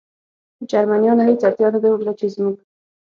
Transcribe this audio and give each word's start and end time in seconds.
جرمنیانو 0.69 1.27
هېڅ 1.29 1.41
اړتیا 1.47 1.67
نه 1.73 1.79
درلوده، 1.83 2.13
چې 2.19 2.25
زموږ. 2.35 2.55